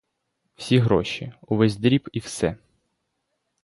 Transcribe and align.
Всі 0.55 0.79
гроші, 0.79 1.33
увесь 1.41 1.77
дріб 1.77 2.09
і 2.11 2.19
все. 2.19 2.57